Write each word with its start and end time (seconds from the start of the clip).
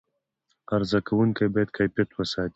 عرضه 0.75 0.99
کوونکي 1.07 1.45
باید 1.53 1.69
کیفیت 1.77 2.09
وساتي. 2.15 2.49